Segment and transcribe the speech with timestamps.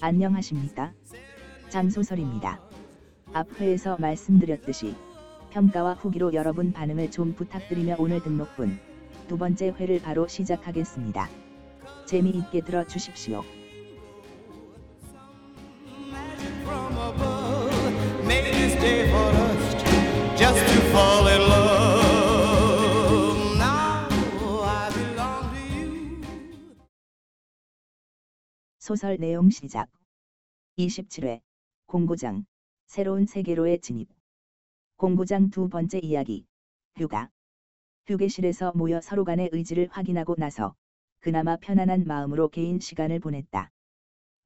[0.00, 0.92] 안녕하십니까?
[1.68, 2.58] 장소설입니다.
[3.34, 4.94] 앞 회에서 말씀드렸듯이
[5.50, 8.78] 평가와 후기로 여러분 반응을 좀 부탁드리며 오늘 등록분
[9.28, 11.28] 두 번째 회를 바로 시작하겠습니다.
[12.06, 13.44] 재미있게 들어주십시오.
[18.24, 18.76] made this
[28.90, 29.88] 소설 내용 시작.
[30.76, 31.42] 27회
[31.86, 32.44] 공구장
[32.88, 34.08] 새로운 세계로의 진입.
[34.96, 36.44] 공구장 두 번째 이야기.
[36.96, 37.30] 휴가.
[38.08, 40.74] 휴게실에서 모여 서로 간의 의지를 확인하고 나서
[41.20, 43.70] 그나마 편안한 마음으로 개인 시간을 보냈다.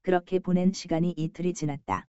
[0.03, 2.07] 그렇게 보낸 시간이 이틀이 지났다.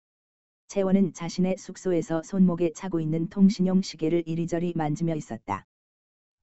[0.70, 5.68] 채원은 자신의 숙소에서 손목에 차고 있는 통신용 시계를 이리저리 만지며 있었다.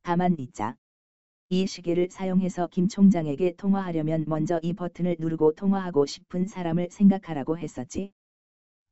[0.05, 0.77] 가만 있자.
[1.53, 8.13] 이 시계를 사용해서 김 총장에게 통화하려면 먼저 이 버튼을 누르고 통화하고 싶은 사람을 생각하라고 했었지.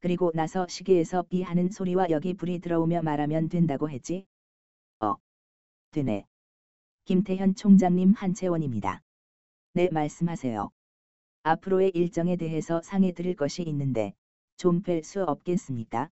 [0.01, 4.27] 그리고 나서 시계에서 비 하는 소리와 여기 불이 들어오며 말하면 된다고 했지.
[5.01, 5.15] 어.
[5.93, 6.27] 되네.
[7.05, 9.03] 김태현 총장님 한채원입니다.
[9.75, 10.71] 네 말씀하세요.
[11.45, 14.15] 앞으로의 일정에 대해서 상해 드릴 것이 있는데
[14.57, 16.11] 좀 뵐 수 없겠습니까?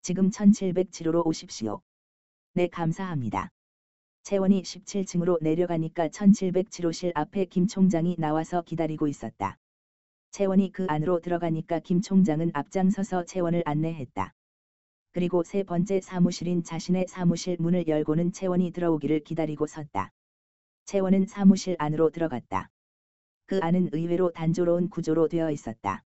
[0.00, 1.82] 지금 1707호로 오십시오.
[2.54, 3.50] 네 감사합니다.
[4.26, 9.56] 채원이 17층으로 내려가니까 1707호실 앞에 김 총장이 나와서 기다리고 있었다.
[10.32, 14.34] 채원이 그 안으로 들어가니까 김 총장은 앞장서서 채원을 안내했다.
[15.12, 20.10] 그리고 세 번째 사무실인 자신의 사무실 문을 열고는 채원이 들어오기를 기다리고 섰다.
[20.86, 22.68] 채원은 사무실 안으로 들어갔다.
[23.46, 26.02] 그 안은 의외로 단조로운 구조로 되어 있었다.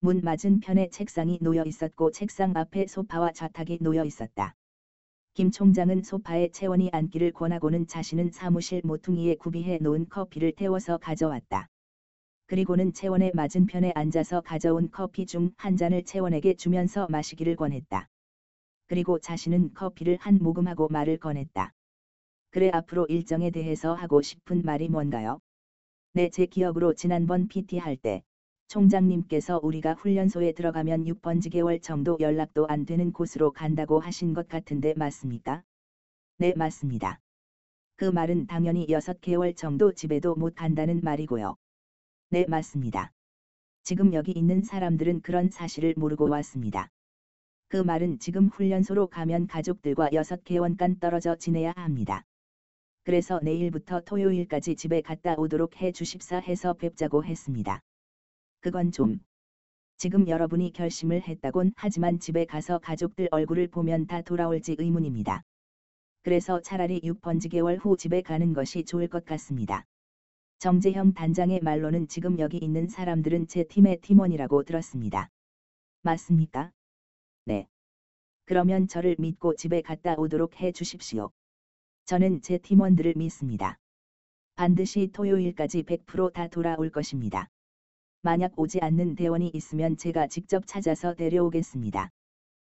[0.00, 4.56] 문 맞은편에 책상이 놓여 있었고 책상 앞에 소파와 좌탁이 놓여 있었다.
[5.34, 11.68] 김 총장은 소파에 채원이 앉기를 권하고는 자신은 사무실 모퉁이에 구비해 놓은 커피를 태워서 가져왔다.
[12.46, 18.08] 그리고는 채원의 맞은편에 앉아서 가져온 커피 중 한 잔을 채원에게 주면서 마시기를 권했다.
[18.88, 21.72] 그리고 자신은 커피를 한 모금하고 말을 꺼냈다.
[22.50, 25.40] 그래 앞으로 일정에 대해서 하고 싶은 말이 뭔가요?
[26.12, 28.22] 네, 제 기억으로 지난번 PT 할 때
[28.72, 34.94] 총장님께서 우리가 훈련소에 들어가면 6번지 개월 정도 연락도 안 되는 곳으로 간다고 하신 것 같은데
[34.96, 35.62] 맞습니까?
[36.38, 37.20] 네, 맞습니다.
[37.96, 41.54] 그 말은 당연히 6개월 정도 집에도 못 간다는 말이고요.
[42.30, 43.12] 네, 맞습니다.
[43.82, 46.88] 지금 여기 있는 사람들은 그런 사실을 모르고 왔습니다.
[47.68, 52.24] 그 말은 지금 훈련소로 가면 가족들과 6개월간 떨어져 지내야 합니다.
[53.04, 57.82] 그래서 내일부터 토요일까지 집에 갔다 오도록 해 주십사 해서 뵙자고 했습니다.
[58.62, 59.18] 그건 좀
[59.96, 65.42] 지금 여러분이 결심을 했다곤 하지만 집에 가서 가족들 얼굴을 보면 다 돌아올지 의문입니다.
[66.22, 69.84] 그래서 차라리 6번지 개월 후 집에 가는 것이 좋을 것 같습니다.
[70.60, 75.28] 정재형 단장의 말로는 지금 여기 있는 사람들은 제 팀의 팀원이라고 들었습니다.
[76.02, 76.70] 맞습니까?
[77.46, 77.66] 네.
[78.44, 81.32] 그러면 저를 믿고 집에 갔다 오도록 해 주십시오.
[82.04, 83.76] 저는 제 팀원들을 믿습니다.
[84.54, 87.48] 반드시 토요일까지 100%다 돌아올 것입니다.
[88.24, 92.08] 만약 오지 않는 대원이 있으면 제가 직접 찾아서 데려오겠습니다.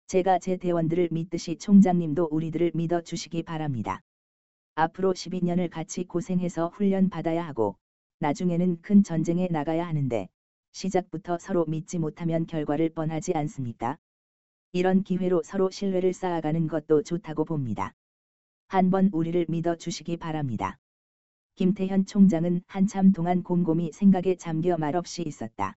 [0.07, 4.01] 제가 제 대원들을 믿듯이 총장님도 우리들을 믿어 주시기 바랍니다.
[4.73, 7.75] 앞으로 12년을 같이 고생해서 훈련 받아야 하고,
[8.21, 10.27] 나중에는 큰 전쟁에 나가야 하는데,
[10.71, 13.97] 시작부터 서로 믿지 못하면 결과를 뻔하지 않습니까?
[14.71, 17.91] 이런 기회로 서로 신뢰를 쌓아가는 것도 좋다고 봅니다.
[18.67, 20.79] 한번 우리를 믿어 주시기 바랍니다.
[21.55, 25.75] 김태현 총장은 한참 동안 곰곰이 생각에 잠겨 말없이 있었다.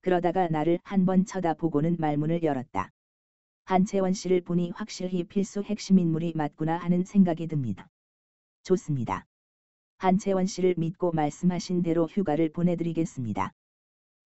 [0.00, 2.90] 그러다가 나를 한 번 쳐다보고는 말문을 열었다.
[3.64, 7.88] 한채원 씨를 보니 확실히 필수 핵심 인물이 맞구나 하는 생각이 듭니다.
[8.62, 9.26] 좋습니다.
[9.98, 13.52] 한채원 씨를 믿고 말씀하신 대로 휴가를 보내드리겠습니다.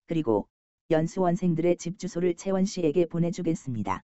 [0.06, 0.46] 그리고
[0.90, 4.02] 연수원생들의 집 주소를 채원 씨에게 보내주겠습니다.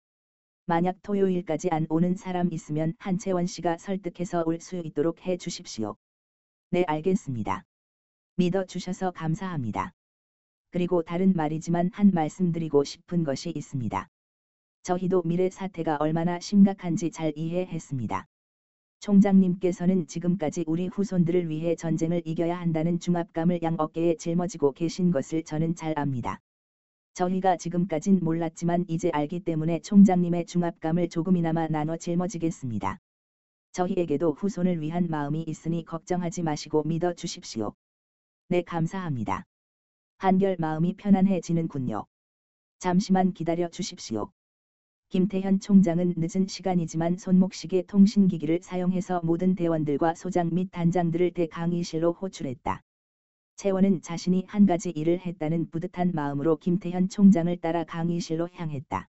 [0.66, 5.96] 만약 토요일까지 안 오는 사람 있으면 한채원 씨가 설득해서 올 수 있도록 해 주십시오.
[6.70, 7.62] 네, 알겠습니다.
[8.36, 9.92] 믿어 주셔서 감사합니다.
[10.72, 14.08] 그리고 다른 말이지만 한 말씀 드리고 싶은 것이 있습니다.
[14.82, 18.26] 저희도 미래 사태가 얼마나 심각한지 잘 이해했습니다.
[18.98, 25.76] 총장님께서는 지금까지 우리 후손들을 위해 전쟁을 이겨야 한다는 중압감을 양 어깨에 짊어지고 계신 것을 저는
[25.76, 26.40] 잘 압니다.
[27.14, 32.98] 저희가 지금까진 몰랐지만 이제 알기 때문에 총장님의 중압감을 조금이나마 나눠 짊어지겠습니다.
[33.76, 37.74] 저희에게도 후손을 위한 마음이 있으니 걱정하지 마시고 믿어 주십시오.
[38.48, 39.44] 네, 감사합니다.
[40.16, 42.06] 한결 마음이 편안해지는군요.
[42.78, 44.30] 잠시만 기다려 주십시오.
[45.10, 52.80] 김태현 총장은 늦은 시간이지만 손목시계 통신기기를 사용해서 모든 대원들과 소장 및 단장들을 대강의실로 호출했다.
[53.56, 59.06] 채원은 자신이 한 가지 일을 했다는 뿌듯한 마음으로 김태현 총장을 따라 강의실로 향했다.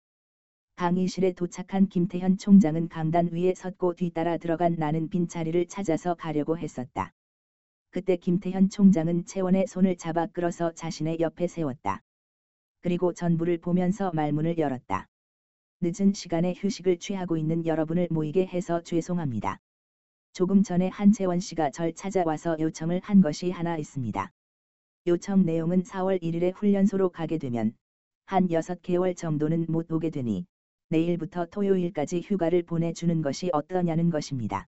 [0.76, 7.14] 강의실에 도착한 김태현 총장은 강단 위에 섰고 뒤따라 들어간 나는 빈 자리를 찾아서 가려고 했었다.
[7.92, 12.02] 그때 김태현 총장은 채원의 손을 잡아 끌어서 자신의 옆에 세웠다.
[12.82, 15.08] 그리고 전부를 보면서 말문을 열었다.
[15.82, 19.60] 늦은 시간에 휴식을 취하고 있는 여러분을 모이게 해서 죄송합니다.
[20.34, 24.32] 조금 전에 한채원 씨가 절 찾아와서 요청을 한 것이 하나 있습니다.
[25.06, 27.76] 요청 내용은 4월 1일에 훈련소로 가게 되면
[28.26, 30.48] 한 6개월 정도는 못 오게 되니
[30.94, 34.68] 내일부터 토요일까지 휴가를 보내주는 것이 어떠냐는 것입니다.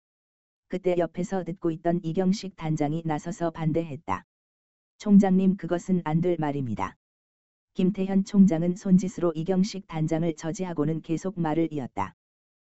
[0.69, 4.25] 그때 옆에서 듣고 있던 이경식 단장이 나서서 반대했다.
[4.97, 6.97] 총장님 그것은 안 될 말입니다.
[7.75, 12.15] 김태현 총장은 손짓으로 이경식 단장을 저지하고는 계속 말을 이었다.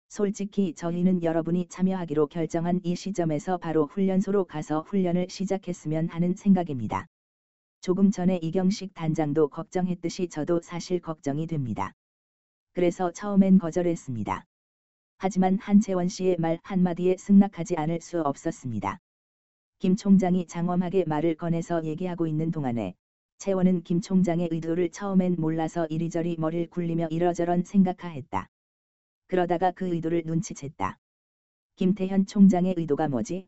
[0.10, 7.06] 솔직히 저희는 여러분이 참여하기로 결정한 이 시점에서 바로 훈련소로 가서 훈련을 시작했으면 하는 생각입니다.
[7.82, 11.94] 조금 전에 이경식 단장도 걱정했듯이 저도 사실 걱정이 됩니다.
[12.78, 14.46] 그래서 처음엔 거절했습니다.
[15.18, 19.00] 하지만 한채원 씨의 말 한마디에 승낙하지 않을 수 없었습니다.
[19.80, 22.94] 김 총장이 장엄하게 말을 꺼내서 얘기하고 있는 동안에
[23.40, 28.48] 채원은 김 총장의 의도를 처음엔 몰라서 이리저리 머리를 굴리며 이러저런 생각하했다.
[29.26, 30.98] 그러다가 그 의도를 눈치챘다.
[31.78, 33.48] 김태현 총장의 의도가 뭐지?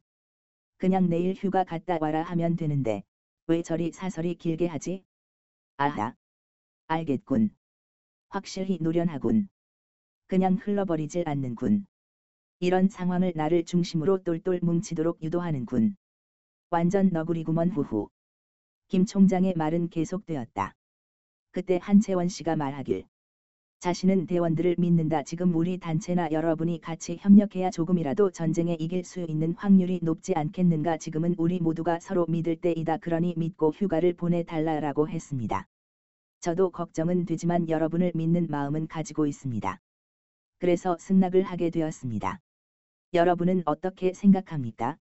[0.78, 3.04] 그냥 내일 휴가 갔다 와라 하면 되는데
[3.46, 5.04] 왜 저리 사설이 길게 하지?
[5.78, 6.16] 아하.
[6.88, 7.59] 알겠군.
[8.32, 9.50] 확실히 노련하군.
[10.28, 11.88] 그냥 흘러버리질 않는군.
[12.60, 15.96] 이런 상황을 나를 중심으로 똘똘 뭉치도록 유도하는군.
[16.70, 18.08] 완전 너구리구먼 후후.
[18.88, 20.74] 김 총장의 말은 계속되었다.
[21.52, 23.06] 그때 한채원 씨가 말하길.
[23.80, 25.24] 자신은 대원들을 믿는다.
[25.24, 30.98] 지금 우리 단체나 여러분이 같이 협력해야 조금이라도 전쟁에 이길 수 있는 확률이 높지 않겠는가.
[30.98, 32.98] 지금은 우리 모두가 서로 믿을 때이다.
[32.98, 35.66] 그러니 믿고 휴가를 보내달라라고 했습니다.
[36.42, 39.80] 저도 걱정은 되지만 여러분을 믿는 마음은 가지고 있습니다.
[40.60, 42.40] 그래서 승낙을 하게 되었습니다.
[43.14, 44.98] 여러분은 어떻게 생각합니까?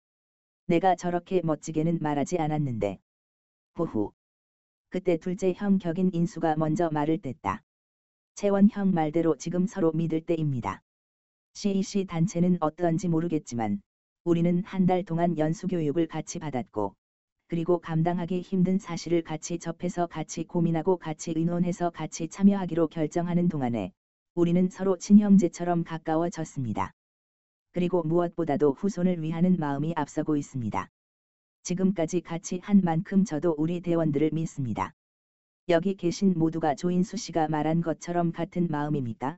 [0.67, 2.99] 내가 저렇게 멋지게는 말하지 않았는데.
[3.77, 4.11] 호후.
[4.89, 7.61] 그때 둘째 형 격인 인수가 먼저 말을 뗐다.
[8.35, 10.81] 채원 형 말대로 지금 서로 믿을 때입니다.
[11.53, 13.81] CEC 단체는 어떠한지 모르겠지만
[14.23, 16.95] 우리는 한 달 동안 연수 교육을 같이 받았고
[17.47, 23.91] 그리고 감당하기 힘든 사실을 같이 접해서 같이 고민하고 같이 의논해서 같이 참여하기로 결정하는 동안에
[24.33, 26.91] 우리는 서로 친형제처럼 가까워졌습니다.
[27.71, 30.89] 그리고 무엇보다도 후손을 위하는 마음이 앞서고 있습니다.
[31.61, 34.93] 지금까지 같이 한 만큼 저도 우리 대원들을 믿습니다.
[35.69, 39.37] 여기 계신 모두가 조인수 씨가 말한 것처럼 같은 마음입니까?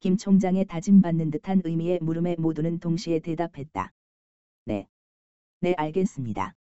[0.00, 3.92] 김 총장의 다짐받는 듯한 의미의 물음에 모두는 동시에 대답했다.
[4.64, 4.86] 네.
[5.60, 6.54] 네 알겠습니다.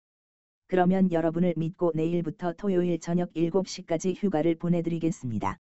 [0.73, 5.59] 그러면 여러분을 믿고 내일부터 토요일 저녁 7시까지 휴가를 보내드리겠습니다.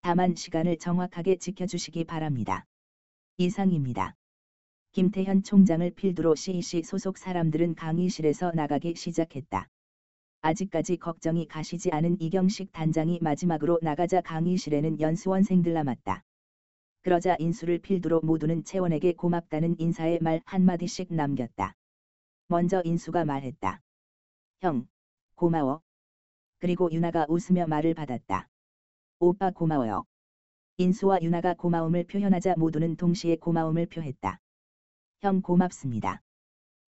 [0.00, 2.66] 다만 시간을 정확하게 지켜주시기 바랍니다.
[3.36, 4.16] 이상입니다.
[4.90, 9.68] 김태현 총장을 필두로 CEC 소속 사람들은 강의실에서 나가기 시작했다.
[10.40, 16.24] 아직까지 걱정이 가시지 않은 이경식 단장이 마지막으로 나가자 강의실에는 연수원생들 남았다.
[17.02, 21.76] 그러자 인수를 필두로 모두는 채원에게 고맙다는 인사의 말 한마디씩 남겼다.
[22.48, 23.80] 먼저 인수가 말했다.
[24.62, 24.86] 형,
[25.34, 25.80] 고마워.
[26.60, 28.48] 그리고 유나가 웃으며 말을 받았다.
[29.18, 30.04] 오빠 고마워요.
[30.76, 34.38] 인수와 유나가 고마움을 표현하자 모두는 동시에 고마움을 표했다.
[35.20, 36.22] 형 고맙습니다.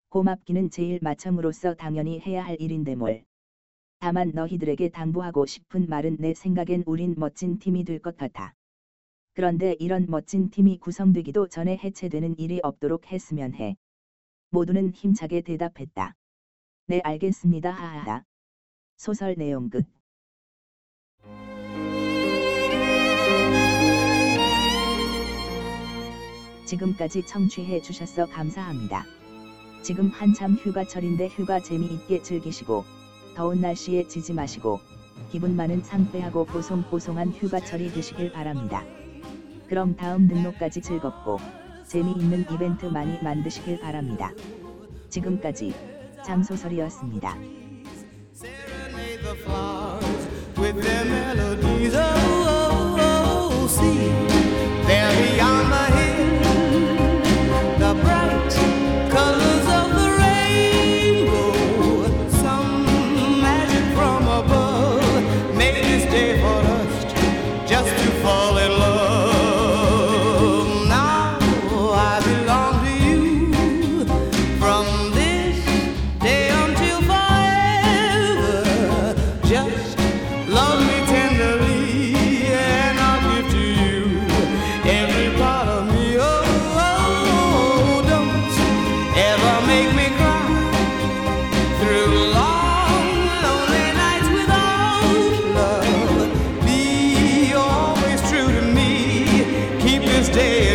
[0.09, 3.25] 고맙기는 제일 마청으로서 당연히 해야 할 일인데 뭘.
[3.97, 8.53] 다만 너희들에게 당부하고 싶은 말은 내 생각엔 우린 멋진 팀이 될 것 같아.
[9.33, 13.77] 그런데 이런 멋진 팀이 구성되기도 전에 해체되는 일이 없도록 했으면 해.
[14.51, 16.13] 모두는 힘차게 대답했다.
[16.85, 18.23] 네 알겠습니다 하하하.
[18.97, 19.85] 소설 내용 끝.
[26.65, 29.05] 지금까지 청취해 주셔서 감사합니다.
[29.81, 32.83] 지금 한참 휴가철인데 휴가 재미있게 즐기시고
[33.35, 34.79] 더운 날씨에 지지 마시고
[35.31, 38.83] 기분 많은 상쾌하고 보송보송한 휴가철이 되시길 바랍니다.
[39.69, 41.37] 그럼 다음 등록까지 즐겁고
[41.85, 44.33] 재미있는 이벤트 많이 만드시길 바랍니다.
[45.09, 45.92] 지금까지
[46.23, 47.35] 장소설이었습니다.
[100.33, 100.72] day.